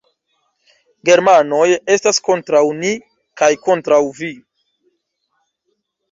Germanoj 1.09 1.65
estas 1.95 2.19
kontraŭ 2.29 2.61
ni 2.77 2.93
kaj 3.41 3.49
kontraŭ 3.67 3.99
vi. 4.21 4.31